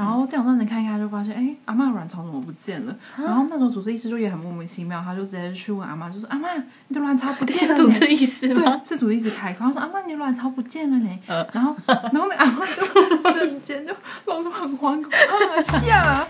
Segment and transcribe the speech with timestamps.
[0.00, 2.96] 然后电脑断层看一看就发现，哎，阿妈的卵巢怎么不见了？
[3.18, 6.48] 然后那时候主治医师就也很莫名其妙，他就直接去问阿妈，就说阿妈，
[6.88, 7.82] 你的卵巢不见了呢。
[7.82, 8.80] 主治医师吗？
[8.82, 11.18] 对，是主治医师开口，他说阿妈，你的卵巢不见了呢。
[11.52, 12.82] 然后，然后那阿妈就
[13.32, 13.92] 瞬间就
[14.24, 16.26] 露出很惶恐的吓。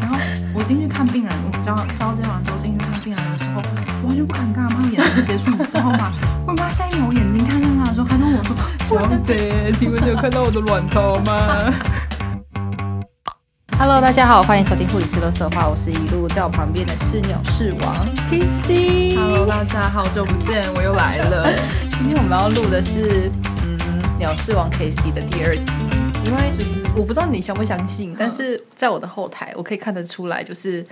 [0.00, 0.18] 然后
[0.54, 3.60] 我进去看病人，我交交接完之后进去看病人的时候，
[4.02, 6.12] 我完全不敢跟阿妈眼神接触，你知道吗？
[6.46, 8.56] 我妈下一秒我眼睛看向他的时候，她就问我说
[8.88, 11.58] ：“小姐，请问你有看到我的卵巢吗？”
[13.76, 19.16] Hello，大家好，欢迎收听护理师的色话，我是一路在我旁边的是鸟视王 K C。
[19.16, 21.52] Hello，大家好久不见，我又来了。
[21.98, 23.28] 今天我们要录的是
[23.64, 23.78] 嗯
[24.16, 25.72] 鸟视王 K C 的第二集，
[26.24, 26.52] 因为
[26.96, 30.86] 我不知道你相不相信，但是在我的后台我可以看得出来，就是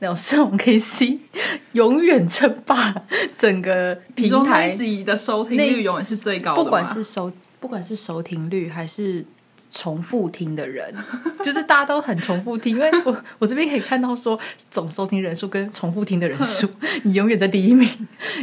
[0.00, 1.18] 鸟视王 K C
[1.72, 2.94] 永远称霸
[3.34, 9.24] 整个平台自己的收听率永远是最高的，不管是收不管是收听率还是
[9.70, 10.94] 重复听的人，
[11.44, 14.38] 就是大家都很重复听，因为我 我这边可以看到说
[14.70, 16.68] 总收听人数跟重复听的人数，
[17.04, 17.88] 你永远在第一名，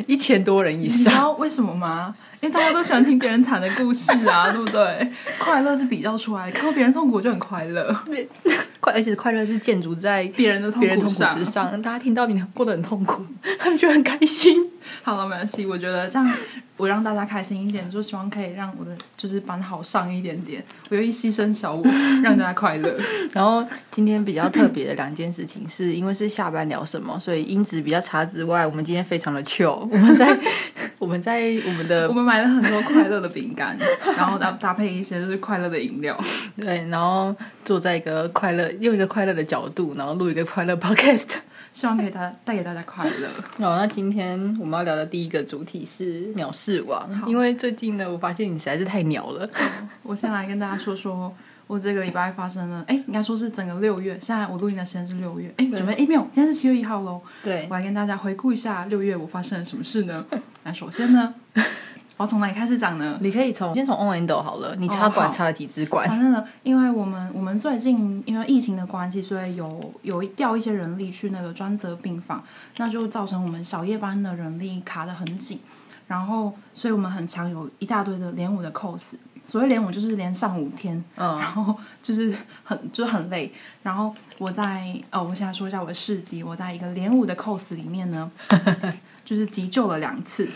[0.07, 1.19] 一千多人以上你知上。
[1.21, 2.15] 道为什么吗？
[2.41, 5.11] 因为大家都喜欢听别人惨的故事啊，对不对？
[5.39, 7.95] 快乐是比较出来的，看到别人痛苦就很快乐，
[8.79, 11.43] 快，而且快乐是建筑在别人的痛苦之。
[11.45, 13.25] 上，大家听到你过得很痛苦，
[13.57, 14.69] 他们就很开心。
[15.03, 16.31] 好了，没关系，我觉得这样
[16.77, 20.63] 我让大家开心一点，就希望可以让我的就是班好上一点点。
[20.89, 21.83] 我愿意牺牲小我，
[22.23, 22.97] 让大家快乐。
[23.31, 29.87] 然后今天比较特别的两件事情，是因为是下班聊什么，所以音质比较差之外，我们今天非常的 chill。
[29.91, 30.37] 我们在
[30.97, 33.77] 我们在我们的我们买了很多快乐的饼干，
[34.17, 36.17] 然后搭搭配一些就是快乐的饮料。
[36.57, 41.37] 对，然后坐在一个快乐，用一个快乐的角度，然后录一个快乐 podcast。
[41.75, 43.29] 希望可以带带给大家快乐。
[43.59, 49.47] 好，那今天我们要聊的第一个主题是鸟事王，因为最近呢，我发现你实在是太鸟了。
[50.01, 51.35] 我先来跟大家说说，
[51.67, 54.17] 我这个礼拜发生了，哎，应该说是整个六月。
[54.21, 57.21] 现在我录音的时间是六月，哎，准备，哎，没有，今天是七月一号喽。
[57.43, 60.25] 对我来跟大家回顾一下六月我发生了什么事呢？
[60.63, 61.33] 那首先呢，
[62.17, 63.17] 我要从哪里开始讲呢？
[63.21, 66.07] 你可以从先从 on endo 好了，你插管插了几支管？
[66.07, 72.43] 反正呢，因为我们我们最近因为疫情的关系，所以有有调一些人力去那个专责病房，
[72.77, 75.59] 那就造成我们小夜班的人力卡的很紧，
[76.07, 79.15] 然后所以我们很常有一大堆的连五的 cos。
[79.47, 83.53] 所谓连五就是连上五天，嗯然后就是很 就是很累。
[83.83, 88.31] 然后我在哦，我现在说一下我的事迹，我在一个连五的 cos 里面呢，
[89.23, 90.49] 就是急救了两次，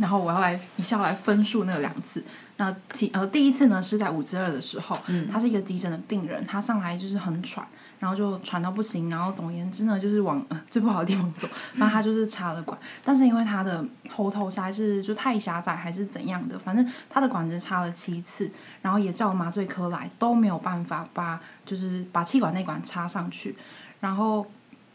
[0.00, 2.22] 然后我要来一下来分数那两次。
[2.56, 4.96] 那其呃第一次呢是在五之二的时候，
[5.30, 7.64] 他是一个急诊的病人，他上来就是很喘，
[8.00, 18.50] 然后就喘到不行，然后总而言之呢就是往、呃、 最不好的地方走，那他就是插了管，但是因为他的喉头塞是就太狭窄还是怎样的，反正他的管子插了七次，
[18.82, 23.54] 然后也叫麻醉科来都没有办法把就是把气管内管插上去，
[24.00, 24.44] 然后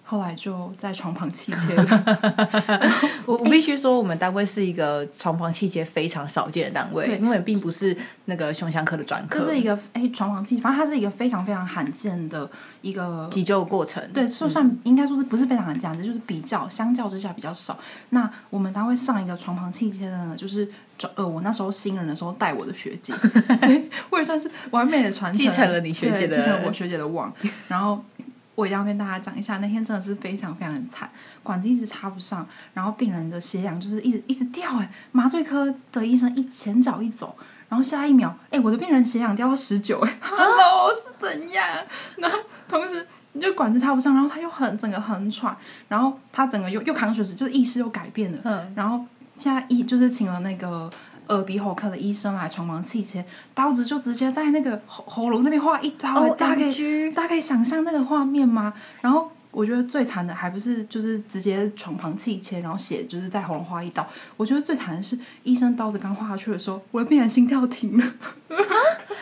[0.06, 2.04] 后来就在床旁气切了。
[3.26, 12.48] 我我必须说，我们单位是一个床旁气切非常少见的单位，对因为并不是那个胸腔科的专科，这是一个哎床旁气，反正它是一个非常非常罕见的
[12.82, 14.04] 一个急救过程。
[14.14, 17.80] 对，就算应该说是不是非常罕见，就是比较相较之下比较少。
[18.10, 20.70] 那我们单位上一个床旁气切的呢，就是
[21.16, 23.14] 呃我那时候新人的时候带我的学姐，
[23.58, 27.34] 所以我也算是完美的传承继承了你学姐的继承了我学姐的网。
[27.68, 28.04] 然后
[28.56, 31.10] 我一定要跟大家讲一下，那天真的是非常非常的惨，
[31.42, 37.36] 管子一直插不上，然后病人的血氧就是一直一直掉，哎，麻醉科的医生一前脚一走。
[37.70, 41.66] 然后下一秒，哎，我的病人血氧掉到十九，哎， Hello 是怎样？
[42.18, 42.38] 然后
[42.68, 48.38] 同时你就管子插不上，然后他又很整个很喘，然后他整个又又扛血石，就是意识又改变了。
[48.44, 49.04] 嗯，然后
[49.38, 50.88] 现在一就是请了那个
[51.30, 53.24] 耳鼻喉科的医生来床旁气切，
[53.54, 58.74] 刀子就直接在那个喉喉咙那边划一刀、哦大家可以 OMG 大家可以想象那个画面吗？
[59.02, 59.32] 然后。
[59.54, 64.04] 我觉得最惨的还不是就是直接床旁气切，然后血就是在喉咙划一刀。
[64.36, 68.04] 我觉得最惨的是医生刀子刚划下去的时候，我的病人心跳停了。
[68.04, 68.66] 啊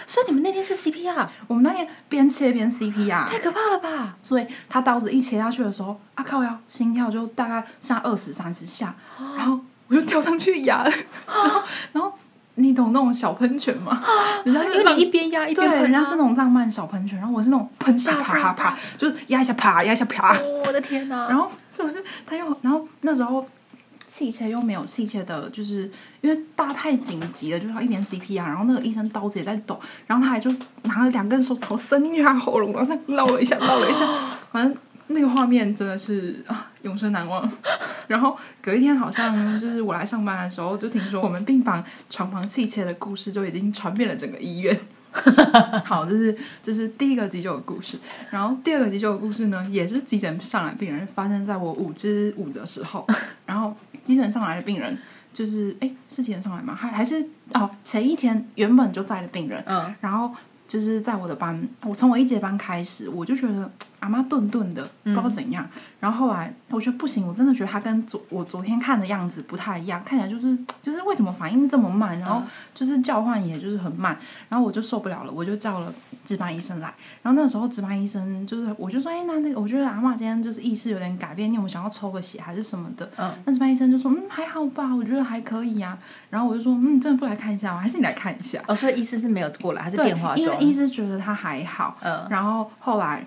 [0.08, 4.16] 所以你们那天是 CPR， 我们那天边切边 CPR，太可怕了吧？
[4.24, 8.96] 所以他刀子一切下去的时候，啊靠腰，心跳就大概剩下二十三十下，
[9.36, 9.60] 然后
[9.92, 10.84] 我就跳上去压，
[11.28, 11.62] 然后
[11.92, 12.12] 然后
[12.56, 14.02] 你懂那种小喷泉吗？
[14.44, 21.28] 人家是浪因为你一边压一对，边喷、啊，人家是那种浪漫小喷泉，然后我是那种喷下啪啪啪，就是压一下啪压一下啪，哦我的天哪！
[21.30, 23.46] 然后就是他又然后那时候。
[24.08, 25.90] 气切又没有气切的，就是
[26.20, 30.52] 因为大太紧急了，就是要一边 CPR，然后那个医生刀子也在抖，然后他还就
[30.84, 34.06] 拿了两根手指头伸进他喉咙，然后再绕了一下，绕了一下，
[34.52, 34.78] 反正
[35.14, 37.50] 那个画面真的是啊永生难忘。
[38.08, 44.78] 然后隔一天好像就是我来上班的时候，就听说我们病房床旁气切的故事就已经传遍了整个医院。
[45.84, 47.98] 好，这是这是第一个急救的故事。
[48.30, 53.06] 然后第二个急救的故事呢，也是急诊上来病人，发生在我五之五的时候。
[53.46, 53.76] 然后
[54.06, 54.98] 急诊上来的病人
[55.34, 56.74] 就是，哎，是急诊上来吗？
[56.74, 59.62] 还还是哦，前一天原本就在的病人。
[59.66, 60.34] 嗯，然后
[60.66, 63.70] 就是在我的班，我从我一节班开始，我就觉得
[64.02, 65.66] 阿妈顿顿的，不知道怎样。
[66.00, 72.42] 然后后来我觉得不行，我真的觉得他跟昨我昨天看的样子不太一样，看起来就是就是为什么反应这么慢，然后
[72.74, 74.18] 就是叫唤也就是很慢，
[74.50, 75.94] 然后我就受不了了，我就叫了
[76.26, 76.92] 值班医生来。
[77.22, 83.08] 然后那个时候值班医生就是我就说，哎，那那个我觉得阿妈今天就是意识有点改变，你有没有想要抽个血还是什么的？
[83.18, 85.96] 嗯，那值班医生就说，嗯，还好吧，我觉得还可以呀、
[86.32, 87.80] 然后我就说，嗯，真的不来看一下吗？
[87.80, 88.60] 还是你来看一下？
[88.68, 90.58] 哦，所以医师是没有过来，还是对电话中因为？
[90.60, 93.24] 医师觉得他还好，嗯，然后后来，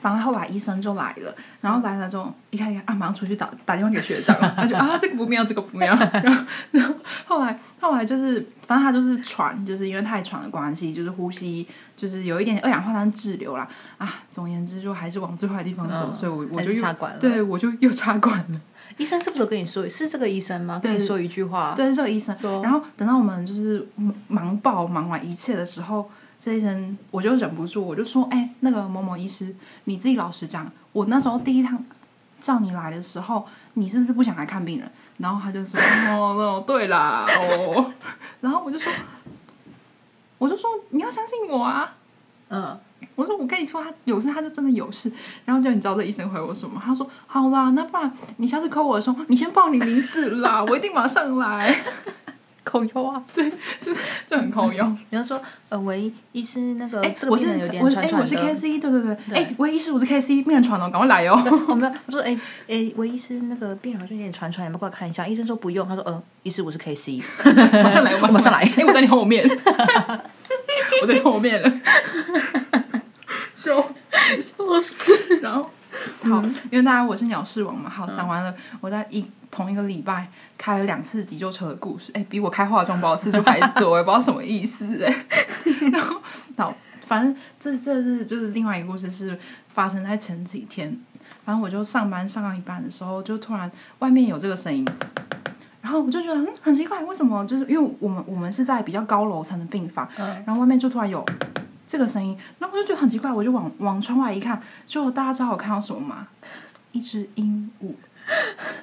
[0.00, 6.94] 反正后来医生就来了，然后来了之后一看一看啊，马上出去打打电话给学长了，他就啊这个不妙，这个不妙，然后然后
[7.26, 13.68] 后来后来就是反正他就是喘，就是因为太喘的关系，就是呼吸就是有一点点二氧化碳滞留啦
[13.98, 18.60] 啊，总而言之就还是往最坏的地方走，嗯所以我我就又插管了。，对我就又插管了，
[18.96, 19.88] 医生是不是有跟你说？
[19.88, 20.78] 是这个医生吗？
[20.82, 21.74] 对跟你说一句话。
[21.76, 23.86] 对，是这个医生，然后等到我们就是
[24.28, 26.10] 忙爆忙完一切的时候，
[26.40, 29.54] 这医生我就忍不住，我就说：“哎、那个某某医师，
[29.84, 31.84] 你自己老实讲，我那时候第一趟
[32.40, 35.78] 叫你来的时候，你是不是不想来看病人？”然后他就说
[36.08, 37.92] ：“哦，哦对啦，哦。
[38.40, 38.90] ”然后我就说
[40.38, 41.94] ：“我就说你要相信我啊！”
[42.48, 42.76] 嗯，
[43.14, 45.12] 我说我跟你说，他有事他就真的有事。
[45.44, 46.80] 然后就你知道这医生回我什么？
[46.82, 51.80] 他说：“好啦，那不然你下次 call 我的时候，你先报你名字啦，我一定马上来。
[52.70, 53.22] ”口优啊。
[53.34, 53.50] 对
[53.80, 53.92] 就
[54.26, 54.96] 就很扣用。
[55.10, 58.48] 你要说，呃，喂，医师那个哎、这个我是病人有点我是哎、我是喘喘的。
[58.48, 61.36] K C，对对对，对哎、喂，医师，我是 K C，病人传了，赶快来哦。
[61.68, 62.38] 我没有，他说，哎
[62.68, 65.26] 哎，喂，医师那个病人好像有点喘喘，你们过来看一下。
[65.26, 67.22] 医生说不用，他说，呃，医师我是 K C。
[67.82, 69.44] 马上来，我马上来哎、我在你后面，
[71.02, 71.72] 我在你后面了，
[73.62, 73.76] 笑
[74.26, 75.40] 笑死。
[75.40, 75.70] 然后
[76.28, 85.24] 好，因为大家我是鸟事王嘛，好，讲完了，我在一同一个礼拜开了两次急救车的故事，哎、比我开化妆包次数还多，我也不知道什么意思哎。
[85.92, 86.20] 然后
[86.56, 86.74] 好，
[87.06, 89.38] 反正这这是就是另外一个故事，是
[89.74, 90.98] 发生在前几天。
[91.44, 93.70] 反正我就上班上到一半的时候，就突然
[94.00, 94.86] 外面有这个声音，
[95.80, 97.44] 然后我就觉得嗯很奇怪，为什么？
[97.46, 101.24] 就是因为我们我们是在比较高楼层的病房，嗯然后外面就突然有
[101.90, 106.28] 这个声音，然后我就觉得很奇怪，我就往往窗外一看，就大家知道我看到什么吗？
[106.92, 107.92] 一只鹦鹉，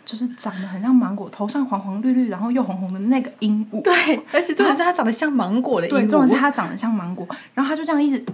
[0.04, 3.82] 就是长得很像芒果，头上黄黄绿绿，然后又红红的那个鹦鹉。
[3.82, 3.94] 对，
[4.34, 6.42] 而且重点是它长得像芒果的对，重点是。
[6.42, 8.26] 它长得像芒果，然后它就这样一直。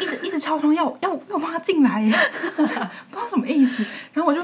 [0.00, 2.16] 一直一直敲窗要要要帮他进来耶，
[2.56, 2.88] 不知道
[3.28, 3.84] 什么意思。
[4.12, 4.40] 然后我就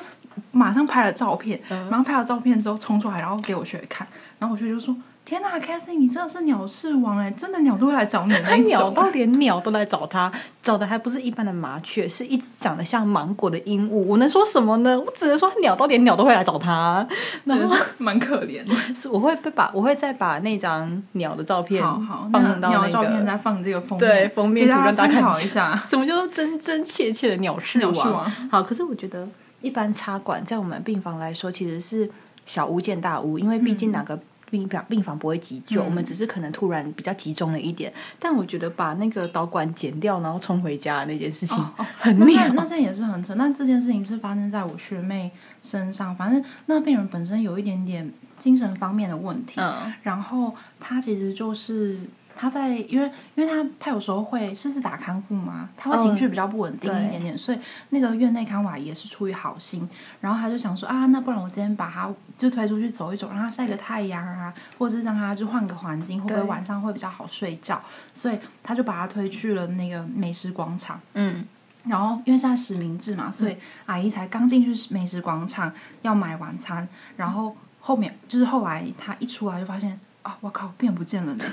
[0.50, 4.06] 马上拍了照片，然后拍了照片之后冲出来，然后给我学姐看。
[4.40, 4.94] 然后我学姐就说
[5.30, 13.94] ：“天呐 i e 你真的是鸟事王哎，真的鸟都会来找你的 那种。”鸟到连鸟都来找他，找的还不是一般的麻雀，是一只长得像芒果的鹦鹉。
[13.94, 14.98] 我能说什么呢？
[14.98, 17.06] 我只能说鸟到连鸟都会来找他。
[17.44, 18.74] 然后真的是蛮可怜的。
[18.92, 25.76] 是我会被把我会再把那张鸟的照片好好，放到那个的照片再放这个封面，对封面图让大家看一下。
[25.86, 29.28] 什么叫做真真切切的鸟事鸟事王好，可是我觉得
[29.60, 32.10] 一般插管在我们病房来说，其实是
[32.44, 34.18] 小巫见大巫，因为毕竟哪个
[34.50, 37.92] 病房病房不会急救，嗯我们只是可能突然比较集中了一点。
[38.18, 42.48] 但我觉得把那个导管剪掉，然后冲回家那件事情哦哦很那妙。
[42.48, 45.30] 这那件也是很扯，但这件事情是发生在我学妹
[45.62, 46.14] 身上。
[46.16, 51.98] 反正那个病人本身有一点点精神方面的问题，嗯然后他其实就是
[52.40, 57.58] 他在，因为因为他他有时候会是是打看护嘛，他会情绪比较不稳定一点点，所以
[57.90, 59.86] 那个院内看护阿姨也是出于好心，
[60.22, 67.78] 然后他就想说啊，那不然我今天把他就推出去走一走，让他晒个太阳啊，或者是让他就换个环境，会不会晚上会比较好睡觉？
[68.14, 70.98] 所以他就把他推去了那个美食广场。
[71.12, 71.44] 嗯，
[71.84, 75.70] 然后因为现在实名制嘛，所以阿姨才刚进去美食广场
[76.00, 81.44] 要买晚餐，然后后面就是后来她一出来就发现啊，我靠，变不见了呢，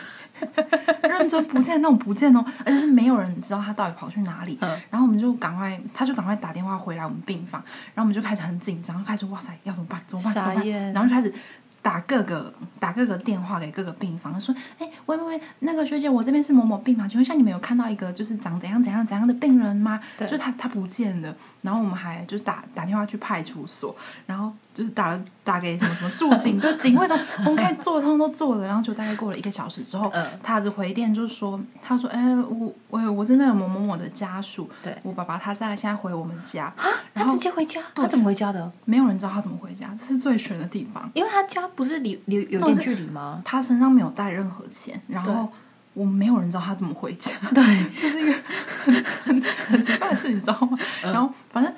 [1.04, 4.58] 认真不见那种不见哦，而且是没有人知道他到底跑去哪里。
[4.62, 7.62] 嗯然后我们就赶快，他就赶快打电话回来我们病房，
[7.94, 10.02] 然后我们就开始很紧张，开始哇塞，要怎么办？
[10.08, 10.34] 怎么办？
[10.34, 10.94] 怎么办？
[10.94, 11.34] 然后就开始。
[11.80, 19.98] 打各个打各个电话给各个病房，说：“哎，喂喂喂，那个学姐，我这边是某某病房，请问一下，你们有看到一个就是长怎样怎样怎样的病人吗？
[20.18, 21.34] 对就是他他不见了。
[21.62, 23.96] 然后我们还就是打打电话去派出所，
[24.26, 28.67] 然后就是打了打给什么什么驻警，就警卫什么，我们可以做通通都做了。
[28.67, 36.72] 然后就大概过了一个小时之后，嗯他的回电就说，他说：哎，我我我是那个某某某的家属，对我爸爸他在现在回我们家，
[37.13, 38.72] 然他直接回家，他怎么回家的？
[38.86, 41.10] 没有人知道他怎么回家，这是最悬的地方。
[41.15, 43.41] 因为他家不是离离有点距离吗？
[43.43, 45.50] 他身上没有带任何钱，然后
[45.96, 47.63] 我们没有人知道他怎么回家，对，
[48.00, 48.34] 这是一个
[48.84, 48.93] 很
[49.24, 50.77] 很很奇怪的事，你知道吗？
[51.03, 51.74] 嗯然后反正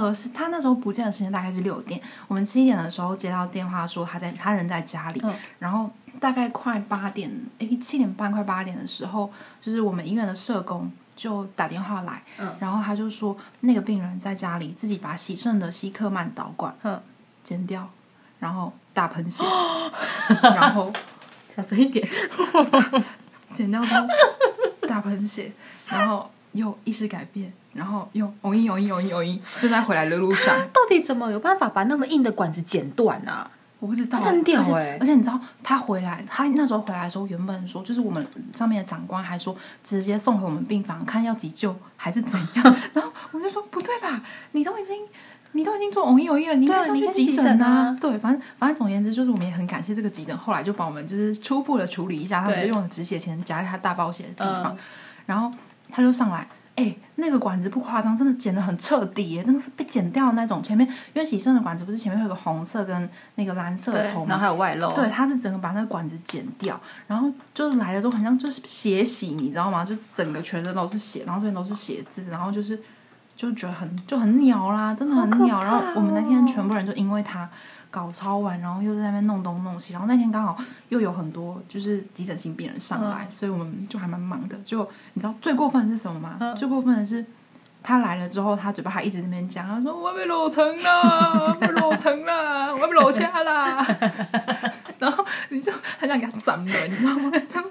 [0.00, 5.90] 呃，是他那时候不见的时间大概是六点，我们七点的时候接到电话说他在他人在家里，嗯然后
[6.20, 17.00] 大概快八点，诶，七点半快八点的时候，就是我们医院的社工就打电话来，嗯然后他就说那个病人在家里自己把洗肾的希克曼导管嗯，
[17.42, 17.88] 剪掉，
[18.38, 19.42] 然后大喷 血，
[20.42, 20.92] 然后
[21.56, 22.08] 小声一点。
[23.54, 24.06] 剪掉之后
[24.86, 25.50] 大喷血，
[25.88, 30.54] 然后又意识改变，然后又哦一哦一哦一哦一，正在回来的路上。
[30.72, 33.50] 到底怎么有办法把那么硬的管子剪断啊？
[33.80, 42.76] 我不知道，真屌而且欸而且你知道他回来，他那时候回来的时候，原本说就是我们上面的长官还说直接送回我们病房，看要急救还是怎样。
[42.92, 44.96] 然后我们就说不对吧，你都已经
[45.52, 54.78] 你都已经做偶一偶一了，你应该是要对啊你应该去急诊啊对，反正反正总而言之，就是我们也很感谢这个急诊，后来就帮我们就是初步的处理一下，他们对就用止血钳夹在他大包血的地方，嗯
[55.26, 55.52] 然后
[55.90, 56.46] 他就上来。
[56.76, 60.62] 哎、那个管子不夸张，真的剪得很彻底耶，真的是被剪掉的那种。
[60.62, 64.26] 前面因为洗肾的管子不是前面会有个红色跟那个蓝色的头，吗？
[64.28, 64.92] 然后还有外露。
[64.92, 69.84] 对，他是整个把那个管子剪掉，然后就是来了之后，好像就是血洗，你知道吗？
[69.84, 72.80] 就是整个全身都是血，然后这边都是血渍，然后就是
[73.38, 75.60] 就觉得很就很鸟啦，真的很鸟。
[75.62, 77.48] 然后我们那天哦全部人就因为他
[77.88, 84.58] 搞超完，然后又在那边弄东弄西，然后那天刚好又有很多就是急诊性病人上来，所以我们就还蛮忙的。
[84.64, 84.82] 就
[85.14, 86.36] 你知道最过分的是什么吗？
[86.40, 87.24] 嗯最过分的是。
[87.80, 93.86] 他来了之后，他嘴巴还一直在那边讲，他说我要被搂成了，我被搂成了，我要被漏掐 啦。
[94.98, 97.30] 然后你就很想给他斩了，你知道吗？
[97.48, 97.70] 他说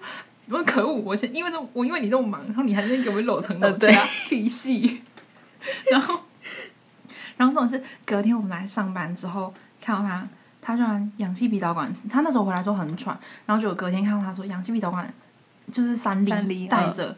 [0.50, 5.02] 我可恶，我先因为这我因为你这么忙，然后你还在给我搂成漏呃对掐，屁戏。
[5.92, 6.20] 然后，
[7.38, 10.28] 然后这种是隔天我们来上班之后看到他，
[10.62, 15.12] 他居然氧气鼻导管，他那时候回来之后很喘，然后就有隔天看到他说氧气鼻导管
[15.72, 17.16] 就是三三厘带着。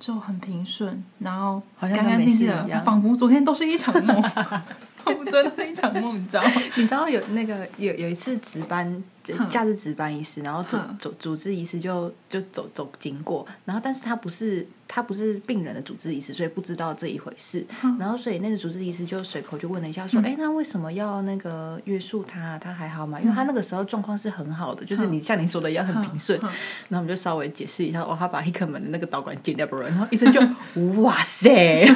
[0.00, 4.16] 就很平顺，然后干干净净的仿佛昨天都是一场梦，
[5.30, 6.50] 真的是一场梦，你知道吗？
[6.76, 9.02] 你知道有那个有有一次值班
[9.36, 17.64] 哼假日值班医师，然后主哼主主治医师就就走走经过，然后但是他不是他不是病人的主治医师，所以不知道这一回事。
[17.80, 22.58] 哼然后所以那个主治医师就随口就问了一下，说：“哎、那为什么要那个约束他？
[22.58, 23.20] 他还好吗？
[23.20, 26.38] 因为他那个时候状况是很好的，就是你像你说的一样很平顺。
[26.40, 26.46] 哼
[26.88, 30.40] 然后我们就稍微解释一下，哦，他把 Hickman 的那个导管剪掉，不然，然后医生就
[31.02, 31.86] 哇塞，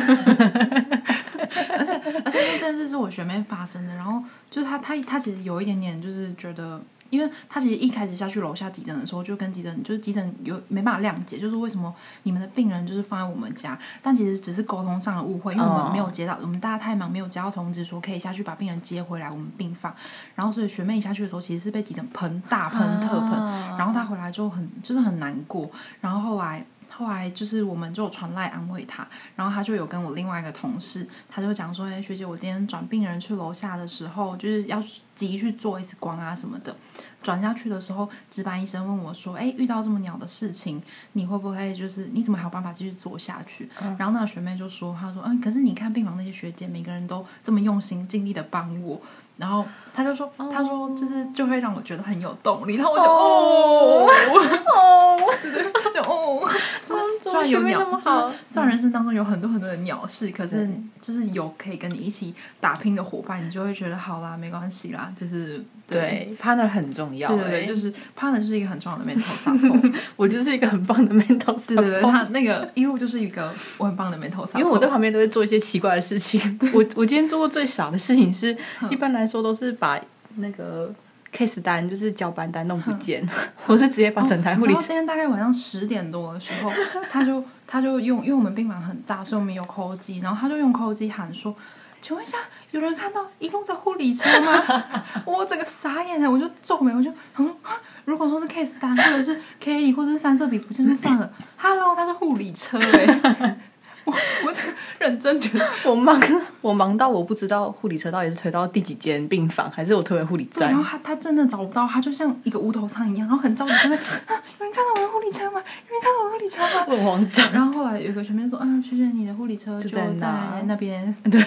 [2.24, 6.80] 而且那件事是我学妹发生的，然后就是她她她其实有一点点就是觉得，
[7.10, 11.94] 因为她其实一开始下去楼下急诊的时候，就跟急诊就是急诊有没办法谅解，就是为什么
[12.24, 19.94] 你们的病人就是放在我们家，但其实只是沟通上的误会，因为我们没有接到，我们大家太忙没有接到通知说可以下去把病人接回来我们病房，
[20.34, 26.64] 然后所以学妹一下去的时候其实是被急诊喷大喷特喷，啊然后她回来之后很就是很难过，然后后来。
[26.96, 34.80] 后来就是我们就传来安慰他，然后他就有跟我另外一个同事，他就讲说：“哎、学姐，我今天转病人去楼下的时候，就是要
[35.14, 36.74] 急去做 X 光啊什么的。
[37.22, 43.66] 转下去的时候，值班医生问我说：‘哎、遇到这么鸟的事情，你会不会就是你怎么还有办法继续做下去？’
[43.98, 49.00] 然后那个学妹就说：‘她说，嗯，可是你看病房那些学姐，每个人都这么用心尽力的帮我。’
[49.38, 55.18] 然后她就说：‘她说就是就会让我觉得很有动力。’然后我就哦哦，
[55.94, 56.46] 就哦，
[56.84, 60.68] 就是怎虽然有鸟就是虽然人生当中有很多很多的鸟事，可是
[61.00, 69.94] 就是有可以跟你一起打拼的伙伴，你就会觉得好啦，没关系啦，就是对，partner 很重要、对对对，欸就是 partner 就是一个很重要的 mental support。
[70.16, 71.76] 我就是一个很棒的 mental support。
[71.76, 74.58] 对对对，他那个一路就是一个我很棒的 mental support。
[74.58, 76.58] 因为我在旁边都会做一些奇怪的事情。
[76.72, 78.56] 我我今天做过最傻的事情是，
[78.90, 80.00] 一般来说都是把
[80.36, 80.92] 那个
[81.34, 83.26] case 单就是交班单弄不见，
[83.66, 86.70] 我是直接把整台护理然后今天大概晚上十点多的时候，
[87.10, 91.54] 他就他就用，因为我们病房很大，所以我们有扣机，然后他就用扣机喊说
[92.00, 92.38] ：“请问一下，
[92.70, 94.62] 有人看到一路的护理车吗？”
[95.26, 97.72] 我整个傻眼了，我就皱眉，我就想说，啊
[98.04, 103.58] 如果说是 case 单，或者是 K 里，或者是三色笔不见就算了，Hello，他是护理车哎、
[104.04, 104.12] 我
[104.46, 105.66] 我真的认真觉得。
[105.84, 106.20] 我忙
[106.60, 110.84] 我忙到我不知道护理车到底是推到第几间病房，还是我推回护理站，然后。
[110.84, 115.60] 他他真的找不到，他就像一个无头苍蝇一样，然后很着急，在那啊，有人看到我的护理车吗？
[115.88, 116.84] 有人看到我的护理车吗？
[116.88, 121.14] 我很慌张，然后后来有一个学妹说：“啊，学姐，你的护理车就在在那 那边。
[121.30, 121.40] 对，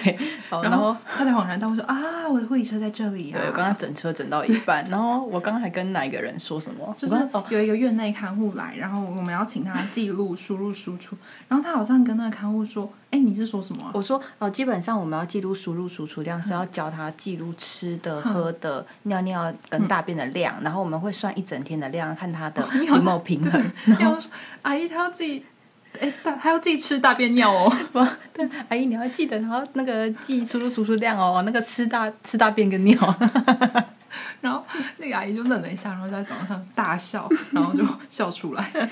[0.50, 6.94] 好，然然后他才恍然大悟说：“啊，我的护理车在这里啊！”对我刚刚整车整到一半， 然后我刚刚还跟哪一个人说什么？
[6.98, 7.14] 就是
[7.50, 11.16] 有一个院内看护来，然后我们要请他记录、输入、输出，
[11.48, 23.72] 然后他好像跟那个看护说：“哎，你是说什么啊、我说哦，基本上我们要记录输入输出量，是要教他记录吃的、喝的、尿尿跟大便的量，然后我们会算一整天的量，看他的有没有平衡。
[24.00, 24.30] 要说
[24.62, 25.44] 阿姨她要自己，
[26.00, 27.70] 哎，大她要自己吃大便尿哦。
[27.92, 33.16] 不，对，阿姨你要记得，然后那个记输入输出量哦，那个吃大吃大便跟尿。
[34.40, 34.64] 然后
[34.98, 38.88] 那个阿姨就愣了一下，然后在走廊上大笑，然后就笑出来，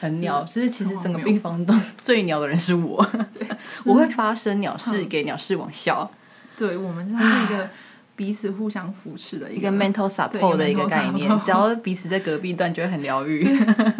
[0.00, 3.06] 很鸟，就是其实整个病房中 最鸟的人是我，
[3.84, 6.10] 我会发生鸟事给鸟事网笑，
[6.56, 7.68] 对我们真的是一个
[8.16, 13.46] 彼此互相扶持的一一个个 mental support 的一个概念，只要彼此在隔壁段就会很疗愈。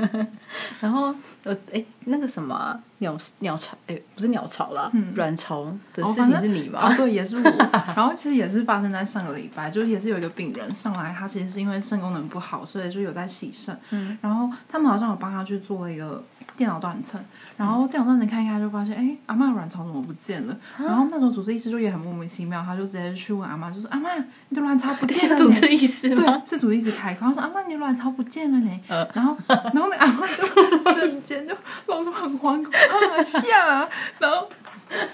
[0.81, 6.79] 然后呃，哎，那个什么啊鸟鸟巢，哎，不是鸟巢啦，嗯卵巢的事情是你吗？
[6.81, 7.43] 啊，对，也是我。
[7.97, 13.77] 然后其实也是发生在上个礼拜，就是也是有一个病人上来，他其实是因为肾功能不好，所以就有在洗肾。
[13.91, 16.23] 嗯，然后他们好像有帮他去做了一个
[16.57, 17.23] 电脑断层，
[17.57, 20.57] 然后电脑断层看一看就发现，哎，阿妈的卵巢怎么不见了？
[20.79, 24.15] 然后那时候主治医师就也很莫名其妙，他就直接去问阿妈，就说阿妈，
[24.51, 25.39] 你的卵巢不见了。
[25.39, 26.43] 主治医师吗？
[26.45, 28.81] 对，是主治医师开口，他说：“阿妈，你的卵巢不见了呢。
[29.15, 31.55] 然后，然后那阿妈就瞬间就
[31.87, 34.49] 露出很惶恐啊，然后，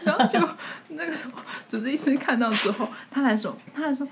[0.04, 0.38] 然后就
[0.88, 1.32] 那个时候
[1.68, 4.06] 主治医生看到之后，他才说，他才说，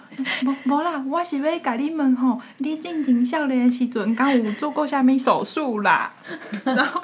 [0.45, 6.13] 无无啦，我是要甲你们吼，你进前少年的时阵，敢有做过啥物手术啦？
[6.65, 7.03] 然后。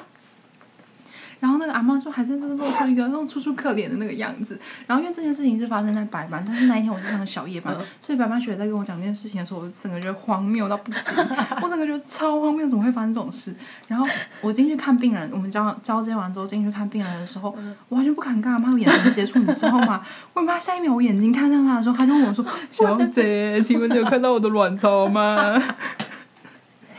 [1.41, 4.57] 然后那个阿妈就还是就是露出一个那种楚楚可怜的那个样子。
[4.87, 11.13] 然后因为这件事情是发生在白班，但是那一天我是上小夜班，所以白班学姐在跟我讲这件事情的时候，我整个觉得荒谬到不行，
[11.61, 13.53] 我整个觉得超荒谬，怎么会发生这种事？
[13.87, 14.05] 然后
[14.39, 17.49] 我进去看病人，我们交交接完之后进去看病人的时候，
[17.89, 20.05] 我完全不敢跟阿妈有眼神接触，你知道吗？
[20.33, 25.35] 我妈下一秒我眼睛看向她的时候，她就问我说：“小姐，请问你有看到我的卵巢吗？”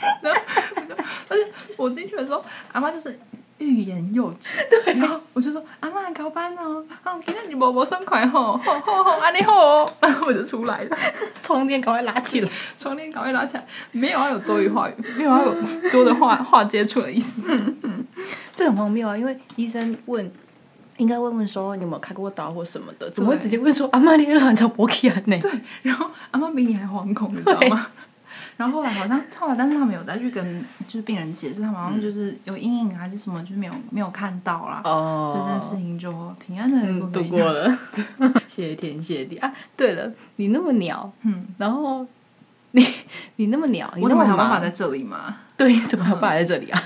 [0.21, 0.41] 然后
[0.75, 0.95] 我就，
[1.29, 1.47] 而且
[1.77, 3.17] 我进去的时候，阿妈就是
[3.63, 4.55] 欲言又止，
[4.99, 10.97] 然后我就说阿妈高班哦，哦，今天你无无爽快吼，吼吼吼，安尼好哦，然后我就出来了，
[11.41, 12.51] 床垫赶快拉起来。
[12.77, 15.55] 窗帘赶快拉起来，没有要有多余话语，没有要有
[15.91, 17.43] 多的话 话接触的意思，
[18.55, 19.17] 这很荒谬啊！
[19.17, 20.31] 因为医生问，
[20.97, 25.39] 应该问问说你有没有开过刀或什么的，怎么会直接问说阿妈你的卵巢勃起呢？
[25.41, 25.51] 对，
[25.83, 27.87] 然后阿妈比你还惶恐，你知道吗？
[28.57, 36.13] 然后后来好像后来，但是他们有再去跟就是病人解释，他们好像就是有阴影还是什么，就是没有没有看到啦，哦所以这件事情就
[36.45, 37.79] 平安的嗯，度过了，
[38.49, 39.53] 谢天谢地啊！
[39.77, 42.07] 对了，你那么鸟，嗯，然后
[42.73, 42.87] 你
[43.37, 45.37] 你那么鸟，你我怎么有办法在这里吗？
[45.57, 46.83] 对，怎么还有办法在这里啊？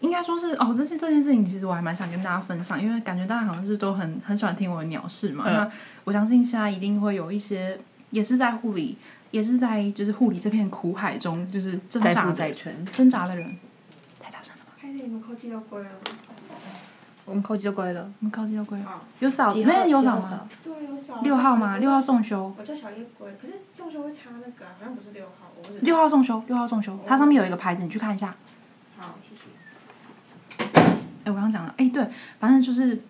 [0.00, 5.44] 应该说是哦，这件这件事情其实我还蛮想跟大家分享，因为感觉大家好像是都很很喜欢听我的鸟事嘛。
[5.46, 5.70] 嗯那
[6.02, 7.78] 我相信现在一定会有一些
[8.10, 8.98] 也是在护理，
[9.32, 12.30] 也是在就是护理这片苦海中，就是挣扎
[12.92, 13.58] 挣扎的人。
[14.20, 14.72] 太大声了吧？
[14.80, 15.90] 开始你们靠近要归了，
[17.24, 18.12] 我们扣机就乖了。
[18.20, 20.48] 我们靠近要归了，啊，有少没有少吗？
[20.62, 21.78] 对，有少六号吗？
[21.78, 28.34] 六号送修，我叫小叶归，可是送修会插那个啊，好像不是六号，我不是六号送修，六号送修，它上面有一个牌子，你去看一下。
[28.98, 29.42] 好，谢谢。
[31.24, 32.06] 哎，我刚刚讲了，哎，对，
[32.38, 33.02] 反正就是，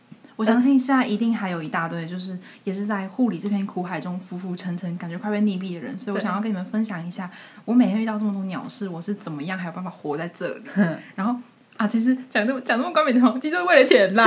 [0.43, 7.31] 我相信现在一定还有一大堆，就是也是在护理这片苦海中浮浮沉沉，感觉快被溺毙的人，所以我想要跟你们分享一下，
[7.65, 10.65] 我每天遇到这么多鸟事，我是怎么样还有办法活在这里。
[11.15, 11.41] 然后
[11.83, 14.25] 啊，其实讲这么讲这么冠冕堂皇，其实就是为了钱啦。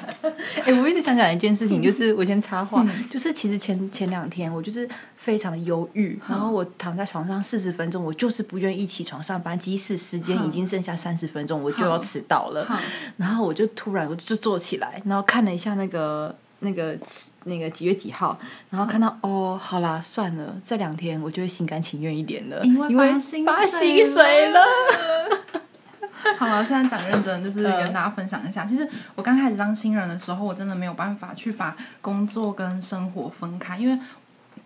[0.64, 12.64] 哎、我一直想讲一件事情，就是我先插话，嗯就是其实前前两天我就是非常的忧郁，然后我躺在床上四十分钟，我就是不愿意起床上班，即使时间已经剩下三十分钟，我就要迟到了。
[12.64, 12.78] 好
[13.18, 16.96] 然后我就突然我就坐起来，然后看了一下那个那个
[17.44, 18.38] 那个几月几号，
[18.70, 23.12] 然后看到哦，好啦，算了，这两天我就会心甘情愿一点了，因为
[23.44, 24.60] 发薪水了。
[26.38, 28.64] 好了，现在讲认真，就是嗯跟大家分享一下。
[28.64, 33.98] 其实我刚开始当新人的时候，我真的没有办法去把工作跟生活分开，因为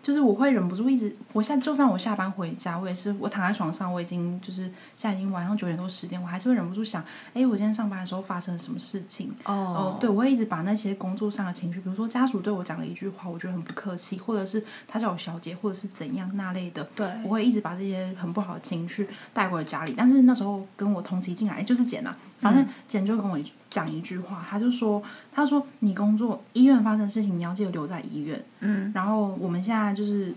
[0.03, 4.63] 就是我会忍不住一直，我现在就算我下班回家，我也是我躺在床上，我已经就是
[4.97, 9.31] 现在已经晚上九点多十点，我还是会忍不住想，哎，我今天上班的时候发生了什么事情？
[9.45, 19.93] 哦，对，我会一直把那些工作上的情绪，比如说家属对我讲了一句话，我觉得很不客气，或者是他叫我小姐，或者是怎样那类的，对我会一直把这些很不好的情绪带回家里。
[19.95, 25.01] 但是那时候跟我同期进来就是简呐、反正简就跟我讲一句话，他就说，
[25.31, 28.43] 他说你工作医院发生的事情，你要记得留在医院。
[28.59, 30.33] 嗯，然后我们现在就是。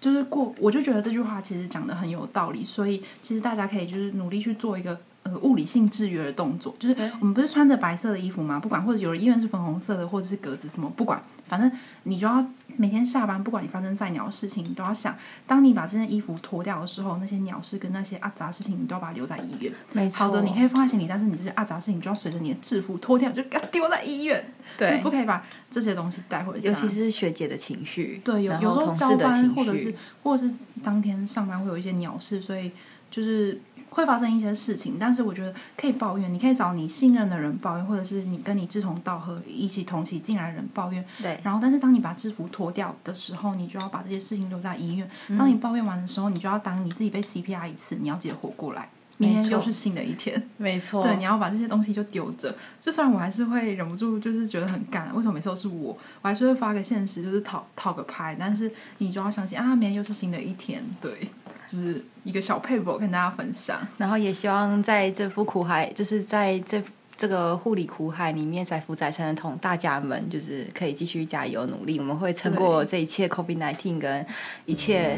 [0.00, 4.96] 就是过，我就觉得这句话其实讲的很有道理，所以其实大家可以就是努力去做一个
[5.30, 8.58] 呃物理性制约的动作，就是我们不是穿着白色的衣服吗？
[8.58, 11.70] 不管或者有的医院是粉红色的，或者是格子什么，不管，反正
[12.04, 12.44] 你就要
[12.76, 19.72] 每天下班，不管你发生再鸟的事情，你都要想，当你把这件衣服脱掉的时候，那些鸟事跟那些阿杂事情，你都要把它留在医院。
[19.92, 24.44] 没错，好的，你可以放在行李，但是你这些阿杂事情就要随着你的制服脱掉，就给它丢在医院。
[24.76, 26.68] 就是对不，可以把这些东西带回家。
[26.70, 32.70] 尤其是学姐的情绪，对，有有时候交班或者是，或者是当天上班会有一些鸟事，所以
[33.10, 33.58] 就是
[33.90, 34.96] 会发生一些事情。
[34.98, 41.04] 但是我觉得可以抱怨，你可以找你信任的人抱怨，或者是你跟你志同道合、一起同期进来的人抱怨。
[41.20, 45.08] 对，然后，但是当你把制服脱掉的时候，你就要把这些事情留在医院。
[45.38, 48.88] 当你抱怨完的时候，你就要当你自己被 CPR 一次，你要记得活过来。
[49.20, 50.40] 明天又是新的一天。
[50.58, 52.56] 没错，对，你要把这些东西就丢着。
[52.80, 55.98] 就算我还是会忍不住，就是觉得很干，为什么每次都是我？
[56.22, 58.36] 我还是会发个现实，就是讨讨个拍。
[58.38, 60.84] 但是你就要相信啊，明天又是新的一天。
[61.00, 61.28] 对，
[61.66, 63.78] 就是一个小配博跟大家分享。
[63.96, 66.82] 然后也希望在这副苦海，就是在这
[67.16, 74.26] 这个护理苦海里面载浮载沉的同大家们，就是可以继续加油努力，我们会撑过这一切 COVID nineteen 跟
[74.66, 75.16] 一切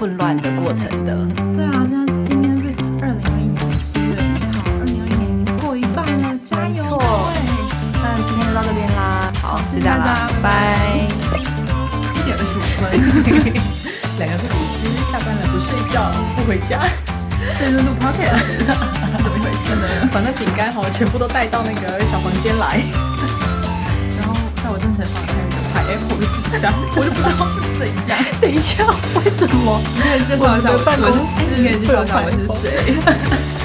[0.00, 1.24] 混乱的过程的。
[1.54, 2.66] 对啊，现在是今天是
[3.00, 6.98] 二零二一年的七月一号，二零二一年已经过一半了，加油！
[8.02, 10.48] 那今天就到这边啦，好，就这样啦大家，拜。
[12.18, 12.90] 一点二十五分，
[14.20, 16.84] 两个是律师下班了不睡觉不回家，
[17.56, 18.44] 所以就录 podcast，
[19.16, 20.08] 怎么回事呢？
[20.12, 22.82] 把那饼干哈全部都带到那个小房间来。
[24.18, 28.18] 然后在我正前方还有一个拍 Apple 的纸箱，我就不知道是怎样。
[28.42, 28.84] 等一下，
[29.16, 29.80] 为什么？
[29.96, 31.16] 你可以介绍一下我的办公室
[31.56, 33.59] 你可以介绍一下我是谁。